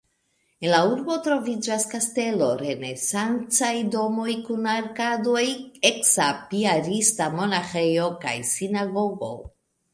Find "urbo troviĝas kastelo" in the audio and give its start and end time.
0.93-2.47